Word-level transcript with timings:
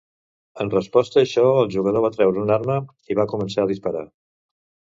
En 0.63 0.71
resposta 0.75 1.19
a 1.19 1.25
això, 1.27 1.43
el 1.65 1.69
jugador 1.75 2.05
va 2.07 2.11
treure 2.17 2.43
una 2.47 2.57
arma 2.57 2.79
i 3.13 3.19
va 3.21 3.29
començar 3.35 3.67
a 3.67 3.73
disparar. 3.75 4.07